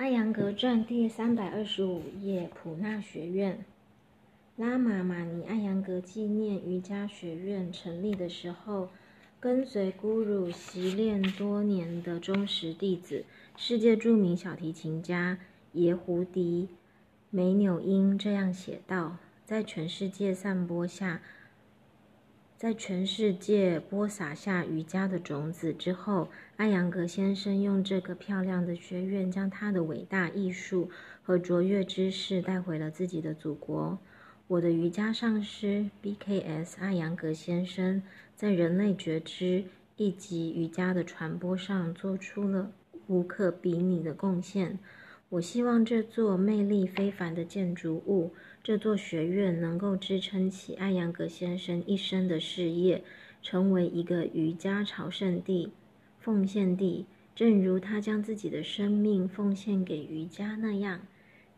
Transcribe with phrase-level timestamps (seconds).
[0.02, 3.66] 《艾扬格传》第三百二十五页，普纳学院。
[4.56, 8.88] 拉玛玛尼艾扬格纪念瑜伽学院成立的时候，
[9.38, 13.26] 跟随咕鲁习练多年的忠实弟子，
[13.58, 15.38] 世界著名小提琴家
[15.74, 16.68] 耶胡迪·
[17.28, 21.20] 梅纽因这样写道：“在全世界散播下。”
[22.60, 30.90] 在全世界播撒下瑜伽的种子之后，艾扬格先生用这个漂亮的学院，将他的伟大艺术
[31.22, 33.98] 和卓越知识带回了自己的祖国。
[34.46, 36.76] 我的瑜伽上师 B.K.S.
[36.78, 38.02] 艾扬格先生
[38.36, 39.64] 在人类觉知
[39.96, 42.70] 以及瑜伽的传播上做出了
[43.06, 44.78] 无可比拟的贡献。
[45.30, 53.02] 我希望这座魅力非凡的建筑物，这座学院能够支撑起艾扬格先生一生的事业，
[53.42, 55.72] 成为一个瑜伽朝圣地、
[56.18, 61.00] 奉献地，正如他将自己的生命奉献给瑜伽那样。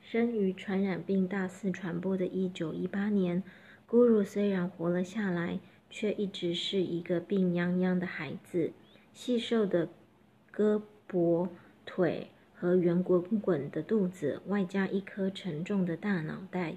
[0.01, 3.43] 生于传染病大肆传播的1918年，
[3.91, 5.59] 咕噜虽然活了下来，
[5.91, 8.73] 却一直是一个病殃殃的孩子，
[9.13, 9.89] 细瘦的
[10.55, 11.49] 胳膊
[11.85, 12.29] 腿。
[12.55, 16.77] 和圆滚滚的肚子，外加一颗沉重的大脑袋，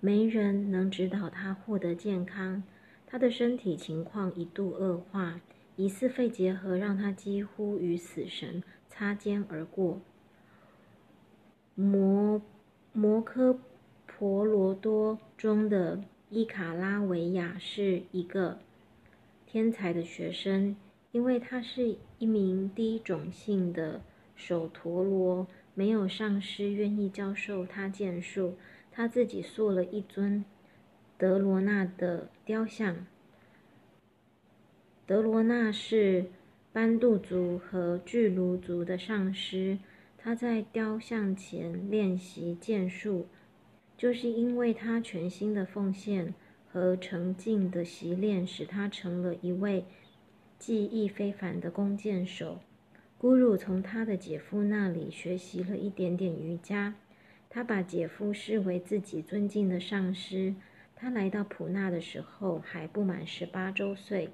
[0.00, 2.62] 没人能指导他获得健康。
[3.06, 5.40] 他的身体情况一度恶化，
[5.76, 10.00] 疑似肺结核让他几乎与死神擦肩而过。
[11.74, 12.42] 摩
[12.92, 13.58] 摩科
[14.06, 18.58] 婆罗多中的伊卡拉维亚是一个
[19.46, 20.74] 天才的学生，
[21.12, 24.02] 因为他是一名低种姓的。
[24.34, 28.56] 手陀罗没有上师愿意教授他剑术，
[28.96, 30.42] 他自己塑了一尊
[31.18, 33.06] 德罗纳的雕像。
[35.04, 36.30] 德罗纳是
[36.72, 39.78] 班杜族和巨卢族的上师，
[40.16, 43.26] 他在雕像前练习剑术，
[43.98, 46.32] 就是因为他全心的奉献
[46.72, 49.84] 和沉静的习练，使他成了一位
[50.58, 52.60] 技艺非凡的弓箭手。
[53.20, 56.94] 咕噜从他的姐夫那里学习了一点点瑜伽，
[57.56, 60.54] 他把姐夫视为自己尊敬的上师。
[60.94, 64.28] 他来到普纳的时候还不满十八周岁，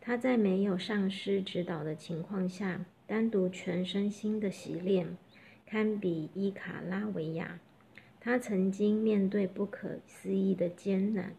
[0.00, 5.18] 他在没有上师指导的情况下，单独全身心的习练，
[5.66, 7.60] 堪比伊卡拉维亚。
[8.20, 11.34] 他曾经面对不可思议的艰难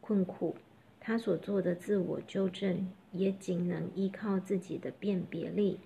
[0.00, 0.56] 困苦，
[0.98, 5.80] 他所做的自我纠正也仅能依靠自己的辨别力。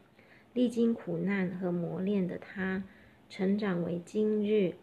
[0.52, 2.84] 历经苦难和磨练的他，
[3.28, 4.74] 成长为今日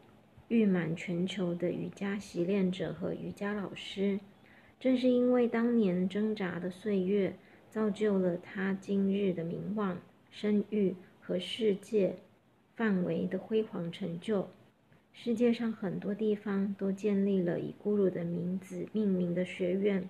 [0.47, 4.19] 誉满全球的瑜伽习练者和瑜伽老师。
[4.79, 7.35] 正是因为当年挣扎的岁月，
[7.69, 12.18] 造就了他今日的名望、声誉和世界
[12.75, 14.50] 范围的辉煌成就。
[15.13, 20.09] 世界上很多地方都建立了以咕噜的名字命名的学院，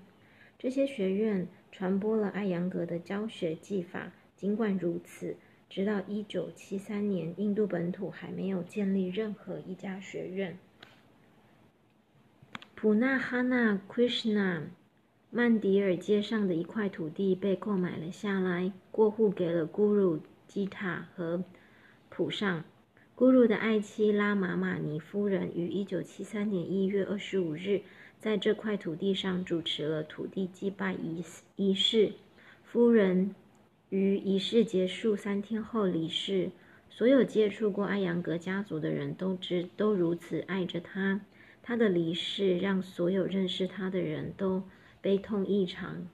[0.58, 4.13] 这些学院传播了艾扬格的教学技法。
[4.38, 5.36] 尽管如此，
[5.73, 10.59] 直到一九七三年，印度本土还没有建立任何一家学院。
[12.75, 14.63] 普纳哈纳 Krishna
[15.29, 21.41] 曼迪尔街上的一块土地被购买了下来，过户给了咕噜基塔和
[22.09, 22.65] 普上。
[23.15, 27.83] 咕噜的爱妻拉玛玛尼夫人于一九七三年一月二十五日
[28.19, 31.23] 在这块土地上主持了土地祭拜仪
[31.55, 32.11] 仪式。
[32.65, 33.33] 夫人。
[33.91, 36.50] 于仪式结束三天后离世。
[36.90, 41.22] 所有接触过艾扬格家族的人都知都如此爱着他。
[41.63, 44.63] 他的离世让所有认识他的人都
[45.01, 46.07] 悲痛异常。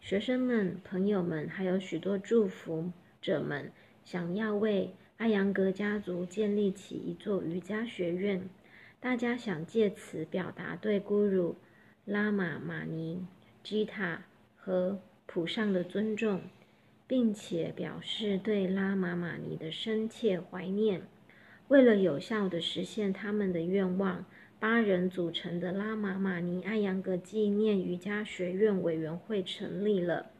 [0.00, 2.90] 学生们、朋友们，还有许多祝福
[3.20, 3.72] 者们，
[4.04, 8.48] 想要为艾扬格家族建立起一座瑜伽学院。
[8.98, 11.54] 大家想借此表达对咕噜
[12.04, 13.26] 拉玛玛尼、
[13.62, 14.22] 吉塔
[14.56, 16.40] 和普上的尊重。
[17.10, 21.02] 并且表示对拉玛玛尼的深切怀念。
[21.66, 24.24] 为了有效地实现他们的愿望，
[24.60, 30.30] 八人组成的拉玛玛尼艾扬格纪念瑜伽学院委员会成立了。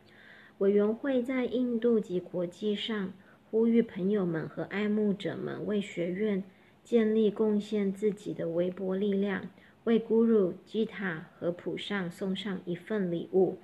[0.59, 3.15] 委员会在印度及国际上
[3.51, 6.45] 呼吁朋友们和爱慕者们为学院
[6.85, 9.51] 建立贡献自己的微薄力量，
[9.83, 13.59] 为咕噜吉塔和普上送上一份礼物。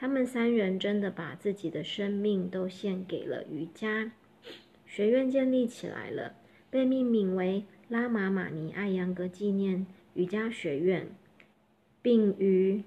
[0.00, 4.12] 他们三人真的把自己的生命都献给了瑜伽。
[4.86, 6.36] 学院建立起来了，
[6.70, 11.06] 被命名为拉玛玛尼艾扬格纪念瑜伽学院，
[12.00, 12.82] 并于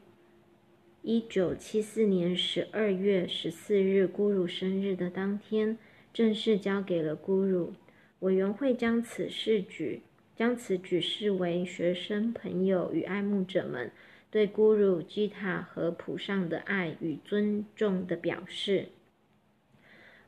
[1.03, 5.77] 一九七四年十二月十四日咕噜生日的当天
[6.11, 7.73] 正式交给了咕噜。
[8.21, 10.01] 委员会将此事举
[10.35, 13.91] 将此举视为学生朋友与爱慕者们
[14.33, 18.87] 对咕噜吉塔和普上的爱与尊重的表示。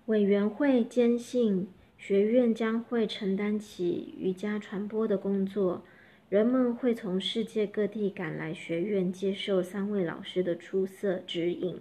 [0.05, 5.83] 委员会坚信，学院将会承担起瑜伽传播的工作。
[6.29, 11.79] 人们会从世界各地赶来学院，接受三位老师的出色指引。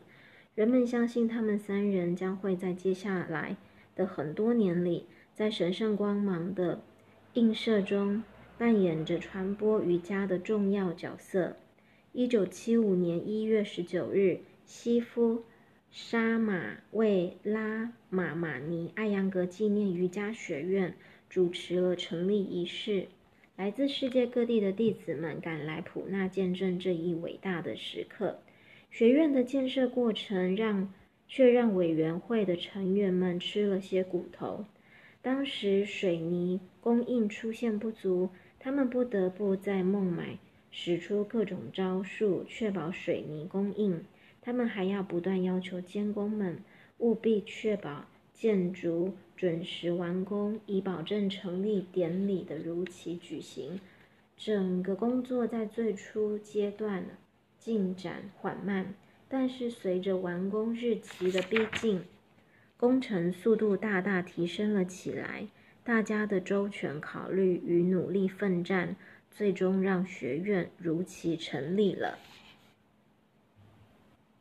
[0.54, 3.58] 人们相信，他们三人将会在接下来
[3.94, 5.04] 的很多年里，
[5.34, 6.80] 在神圣光芒的
[7.34, 8.24] 映射中
[8.56, 11.56] 扮演着传播瑜伽的重要角色。
[12.16, 15.42] 一九七五年一月十九日，西夫。
[15.90, 20.94] 沙马为拉玛马尼艾扬格纪念瑜伽学院
[21.28, 23.08] 主持了成立仪式，
[23.56, 28.38] 来自世界各地的弟子们赶来普纳见证这一伟大的时刻。
[28.92, 30.94] 学院的建设过程让
[31.26, 34.64] 却让委员会的成员们吃了些苦头。
[35.20, 40.38] 当时水泥供应出现不足，他们不得不在孟买
[40.76, 44.04] 使出各种招数，确保水泥供应。
[44.42, 46.58] 他们还要不断要求监工们
[46.98, 53.78] 务必确保建筑准时完工，以保证成立典礼的如期举行。
[54.36, 57.04] 整个工作在最初阶段
[57.56, 58.94] 进展缓慢，
[59.28, 62.02] 但是随着完工日期的逼近，
[62.76, 65.46] 工程速度大大提升了起来。
[65.84, 68.96] 大家的周全考虑与努力奋战，
[69.34, 72.18] 最终让学院如期成立了。